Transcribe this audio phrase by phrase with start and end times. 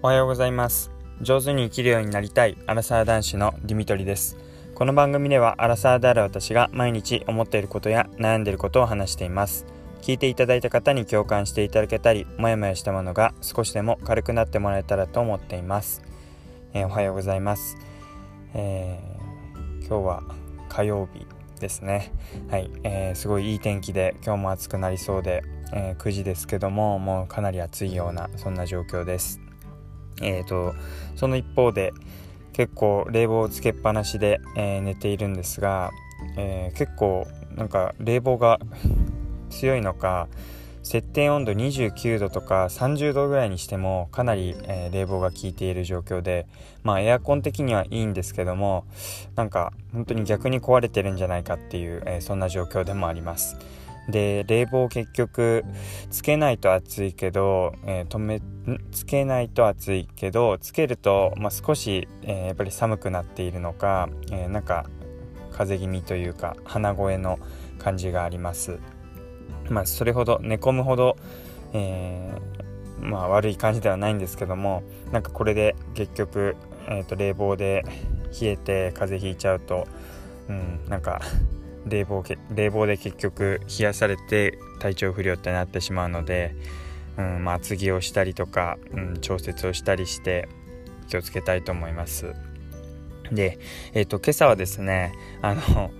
[0.00, 0.92] おはようございます。
[1.22, 4.36] 上手に生きるようになりたいアラサー男子のディミトリです。
[4.76, 9.66] この番組ではアラサーである私が毎日思っていることや悩んでいることを話しています。
[10.00, 16.00] 聞いていただいた方に共感していただけたりもやもやしたものが少しでも軽くなってもらえたらと思っています、
[16.74, 17.76] えー、おはようございます、
[18.54, 20.22] えー、今日は
[20.68, 21.26] 火曜日
[21.58, 22.12] ですね。
[22.52, 29.40] はい、えー、すごいいい天気で今日も暑くなりそうで、え9時ですけどももうかなり暑いようなそんな状況です。
[30.22, 30.74] えーと、
[31.16, 31.92] その一方で
[32.52, 35.92] 結構冷房をつけっぱなしで、えー、寝ているんですが、
[36.36, 38.58] えー、結構なんか冷房が
[39.50, 40.28] 強いのか
[40.82, 46.46] 設定温度29度とか30度ぐらいにしてもかなり、えー、冷房が効いている状況で
[46.82, 48.84] まあエアコン的にはいいんですけども
[49.36, 53.56] なんか本当に逆に壊れてるんじゃないかっていう、えそんな状況でもあります。
[54.08, 55.64] で冷房結局
[56.10, 58.40] つけないと暑いけど、えー、止め
[58.90, 64.86] つけないと暑いけどつけると、まあ、少し、えー、やっぱり寒くなっているのか、えー、なんか
[65.52, 67.38] 風邪気味というか鼻声の
[67.78, 68.78] 感じがあります。
[69.68, 71.16] まあそれほど寝込むほど、
[71.74, 76.56] えー、まあ悪い感じではないんですけどもなんかこれで結局、
[76.88, 77.84] えー、と冷房で
[78.40, 79.86] 冷えて風邪ひいちゃうと
[80.48, 81.20] うんなんか
[81.88, 86.54] 冷房冷房で結局冷やされて体調不良ってなってしまうので、
[87.16, 90.48] うんまあ、厚着をしたりとか、うん、調節をしたりして
[91.08, 92.34] 気をつけたいと思います。
[93.32, 93.58] で、
[93.92, 95.90] えーと、今朝はですねあの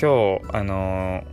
[0.00, 1.24] 今日あの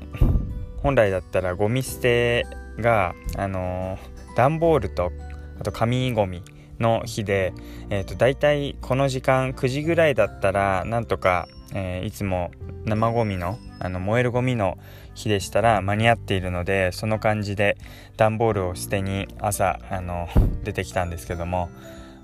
[0.82, 2.46] 本来だったらゴミ捨て
[2.80, 3.98] があの
[4.36, 5.12] 段ボールと
[5.60, 6.42] あと紙ゴミ
[6.80, 7.54] の日で、
[7.90, 12.52] えーと、と大体この時間9時ぐらいだったらなんとかえー、いつも
[12.86, 14.78] 生ゴミのあの燃えるゴミの
[15.14, 17.78] 日でしたら間に合っているのでその感じで
[18.18, 20.30] 段ボールを捨てに朝あの
[20.64, 21.70] 出てきたんですけども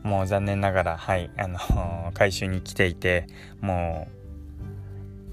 [0.04, 1.60] もう残念ながらはいあの
[2.14, 3.28] 回収に来ていて
[3.62, 4.08] も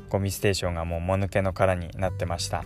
[0.08, 2.64] うゴミステーションがもうもぬけの殻になってました。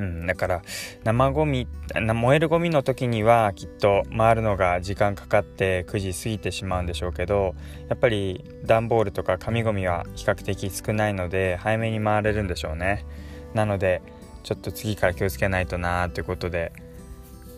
[0.00, 0.62] うん、だから
[1.04, 7.54] 生ゴミ燃えるゴミの時にはきっと回るのが時間かかって9時過ぎてしまうんでしょうけど
[7.90, 13.04] やっぱり段ボールとか紙ゴミは比較的少ないので早めに回れるんでしょうね。
[13.52, 14.00] なので
[14.42, 16.72] ちょっと次から気をつけないとなーということで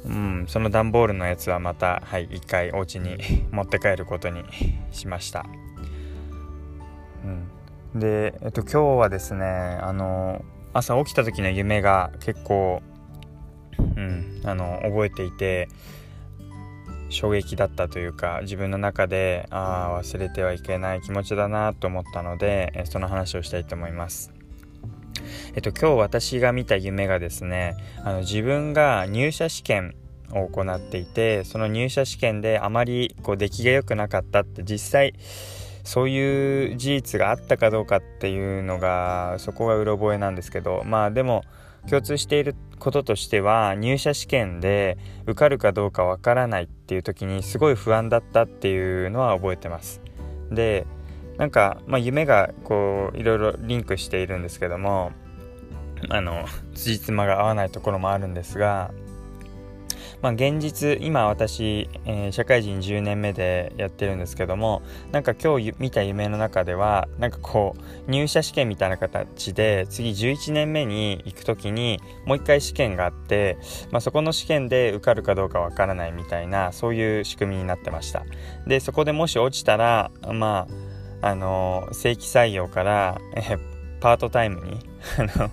[0.05, 3.19] うんその段ボールのやつはまたはい一回お家に
[3.53, 4.43] 持って帰ることに
[4.91, 5.47] しました。
[7.25, 8.01] うん。
[8.01, 12.83] で、えっと、今日はですねあの朝起きた時の夢が結構、
[13.79, 15.69] うん、あの覚えていて
[17.11, 24.33] 衝撃だったというか自分の中でああ忘れてはいけない気持ちだなと思ったのでその話をしたいと思います。
[25.55, 29.95] えっと、今日私が見た夢がですねあの自分が入社試験
[30.31, 35.15] を行っていてその入社試験であまりこう出来が良くなかったって実際
[35.85, 41.45] そういう事実があったかどうかっていうのがそこがうろ覚えなんですけどまあでも
[41.89, 50.01] 共通していることとしては入社試験で受かるかどうかわからないっていう時にすごい不安だったっていうのは覚えてます。
[50.51, 50.87] で
[51.39, 55.13] なんか、まあ、夢がこういろいろリンクしているんですけども
[56.11, 56.45] あの
[56.75, 58.93] 辻褄が合わないところもあるんですが
[60.23, 73.59] まあ、現実今私、えー、社会人10年目でやってるんですけどもなんか今日見た夢の中ではなんかこう入社試験みたいな形で次11年目に行く時にもう一回試験があって、
[73.91, 78.25] まあ、そこの試験で受かるかどうかわからないみたいなそういう仕組みになってました。
[78.67, 80.69] でそこでもし落ちたらま
[81.21, 83.57] ああの正規採用から、え
[84.01, 84.81] パートタイムに
[85.17, 85.51] あの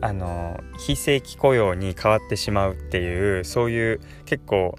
[0.00, 4.78] あの非正規雇用に変わってしまうっていうそういう結構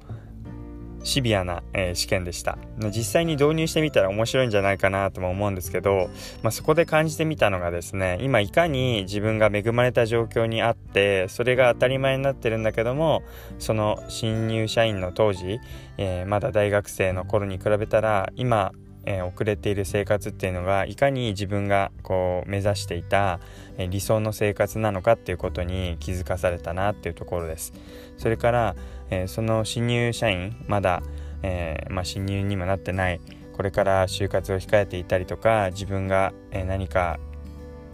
[1.04, 2.58] シビアな、えー、試験でした。
[2.78, 6.10] 実際に導入してみたら面白いんじゃないかなとも思うんですけど、
[6.44, 13.24] まあ、そこで感じてみたのがですね今いかに自分が恵まれた状況にあってそれが当たり前になってるんだけども
[13.60, 15.60] その新入社員の当時、
[15.98, 18.72] えー、まだ大学生の頃に比べたら今
[19.10, 23.40] えー、遅れている生活っていうのがいかに自分がこう目指していた、
[23.78, 27.74] えー、理想の生活なのかっていうことに気づかされたなっていうところです。
[28.18, 28.76] それから、
[29.10, 31.02] えー、その新入社員まだ、
[31.42, 33.20] えまあ、新入にもなってない
[33.54, 37.20] これから就活を控えていたりとか自分が、え何か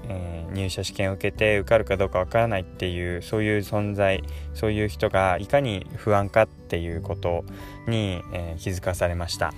[0.08, 4.24] えー、入社試験を受けて受かるかどうかわからないっていうそういう存在
[4.54, 7.44] そういう人がいかに不安かっていうこと
[7.88, 9.52] に、えー、気づかされました。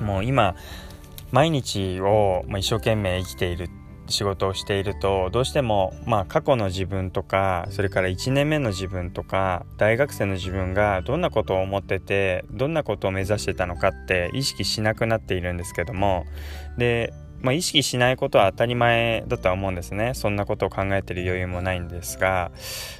[0.00, 0.54] もう今
[1.30, 3.68] 毎日を一生懸命生きている
[4.10, 16.26] 仕事をしているとどうしてもまあ過去の自分とかそれから1年目の自分とか大学生の自分がどんなことを思っててどんなことを目指してたのかって意識しなくなっているんですけども
[16.76, 20.12] でまあ、意識しないことは当たり前だとは思うんですね。
[20.14, 22.50] そんなことを考えてる余裕もないんですが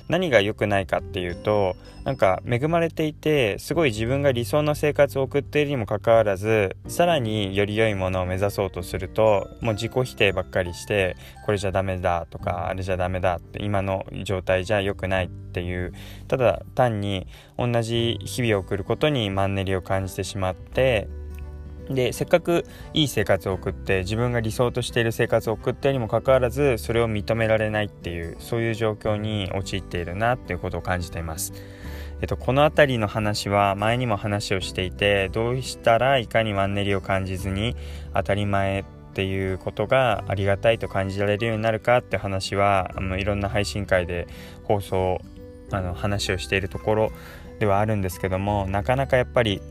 [0.09, 15.93] 何が良くないかっていうとなんか恵まれていてすごい自分が理想の生活を送っているにもかかわらずさらにより良いものを目指そうとするともう自己否定ばっかりしてこれじゃダメだとかあれじゃダメだって今の状態じゃ良くないっていう
[16.27, 17.27] ただ単に
[17.59, 21.09] 同じ日々を送ることにマンネリを感じてしまって
[21.91, 22.65] でせっかく
[22.95, 31.53] いい生活を送って自分が理想としている生活を送ってにもかかわらずそれを認められないっていうそういう状況に陥っているなっていうことを感じています。
[32.23, 37.75] えっと、この辺りの話は前にも話をしていてどうしたらいかにマンネリを感じずに
[38.15, 38.85] 当たり前っ
[39.15, 44.29] ていうことがありがたいと感じられるようになるかって話はあのいろんな配信会で
[44.65, 45.19] 放送
[45.73, 47.13] あの話をしているところ
[47.59, 49.63] ではあるんですけどもなかなかやっぱり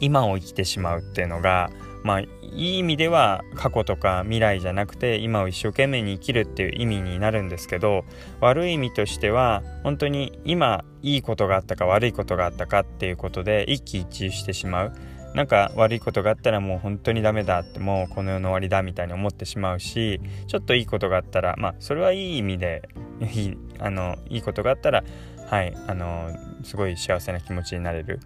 [0.00, 1.70] 今を生きてしまうっていうのが
[2.02, 8.04] まあいい意味では過去とか未来じゃなくて今を一生懸命に生きるっていう意味になるんですけど
[8.40, 14.92] 悪い意味としては本当に今いいことがあったか悪いことがあったかっていうことで一喜一憂してしまう。
[15.34, 22.88] なんか悪いことがあったらもう本当にダメだってもうこの世の終わりだみたいに思ってしまうしちょっといいことがあったらまあそれはいい意味で
[23.32, 25.04] いいあのいいことがあったら
[25.48, 26.30] はいあの
[26.62, 28.20] すごい幸せな気持ちになれる。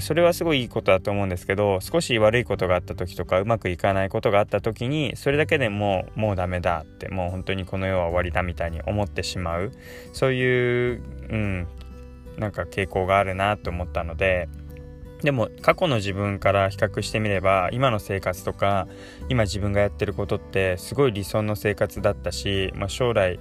[0.00, 9.72] それはすごいいいことだと思うんですけど少し悪いことがあった時とかうまくいかないことがあった時にそれだけでもうもうダメだってもう本当にこの世は終わりだみたいに思ってしまう。
[10.12, 11.68] そういううん
[12.38, 14.48] なんか傾向があるなと思ったので
[15.22, 18.86] でも過去の自分から比較してみれば今の生活とか
[19.28, 23.40] 今自分がやってることってすごい理想の生活だったし、まあ、将来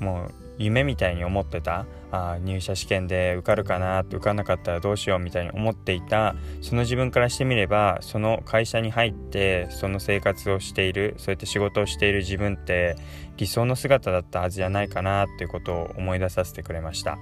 [0.00, 12.96] もう夢みたいに思ってたあ入社試験で受かるかな受かんなかったらどうしようみたいに思っていたその自分からしてみればその会社に入ってその生活をしているそうやって仕事をしている自分って
[13.36, 17.18] 理想の姿だったはずじゃないかなっていうことを思い出させてくれました。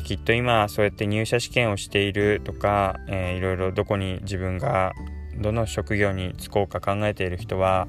[0.00, 4.94] きっと今そうやって入社試験をしているとか、えー、いろいろどこに自分が
[5.36, 7.88] どの職業に就こうか考えている人は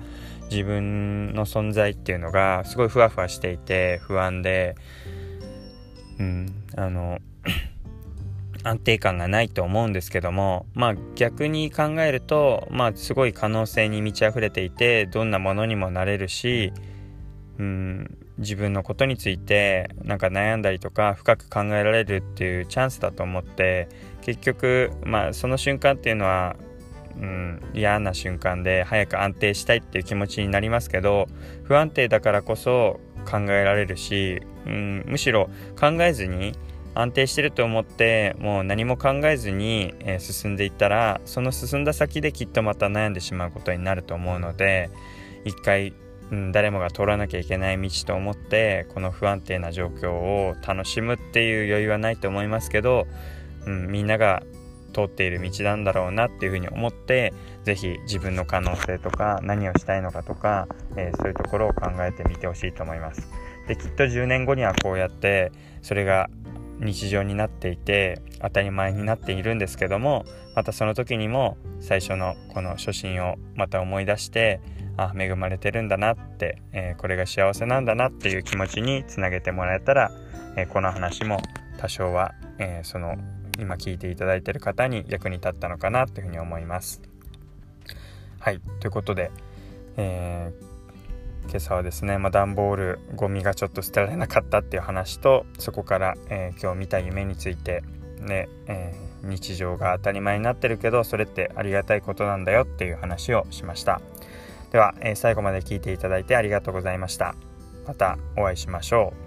[0.51, 4.75] 自分の存在っていうのがすごいふわふわしていて不安で
[6.19, 7.19] うんあの
[8.63, 16.71] 安定感がないと思うんですけどもまあ逆に考えるとまあすごい可能性に満ち溢れていてどんなものにもなれるし
[17.59, 23.89] うん自分のことについてなんか悩んだりとか深く考えられるっていうチャンスだと思って
[24.21, 26.55] 結局まあその瞬間っていうのは
[27.17, 31.27] うん、嫌な瞬間で早く安定したいっていう気持ちになりますけど
[31.63, 32.99] 不安定だからこそ
[33.29, 35.49] 考えられるし、うん、むしろ
[35.79, 36.53] 考えずに
[36.95, 44.89] 安定してると思ってもう何も考えずに、えー、進んでいったらその進んだ先できっとまた悩んでしまうことになると思うので
[45.43, 45.93] 一回、
[46.31, 53.07] うん、誰もが通らなきゃいけない道と思ってこの不安定な状況を楽しむっていう余裕はないと思いますけど、
[53.65, 54.43] うん、みんなが
[54.93, 63.27] 通っている道なんだろうなっていうふうに思って是非自分の可能性とか何をしたいのかとか、えー、そういうところを考えてみてほしいと思います。
[63.67, 65.51] できっと10年後にはこうやって
[65.81, 66.29] それが
[66.79, 74.59] 日常になっていて当たり前になっているんですけどもまたその時にも最初のこの初心をまた思い出して
[74.97, 80.11] あ恵まれてるんだなって、えー、これが幸せなんだなっていう気持ちにつなげてもらえたら、
[80.55, 81.39] えー、この話も
[81.77, 83.15] 多少は、えー、その
[83.59, 87.01] 今聞いていただいている方に役に立ったのかなというふうに思います。
[88.39, 89.31] はいということで、
[89.97, 97.83] えー、今朝はですね、まあ、段ボールゴミがちょっと捨てられなかったっていう話とそこから、えー、今日見た夢について
[98.19, 104.01] ね、えー、日常が当たり前になってるけどそれってありがたいことなんだよっていう話をしました。
[104.71, 107.35] では、え最後まで聞いていただいてありがとうございました。
[107.85, 109.22] またお会いしましょう。